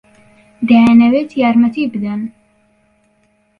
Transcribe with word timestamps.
دەیانەوێت 0.67 1.29
یارمەتی 1.41 1.85
بدەن. 1.93 2.21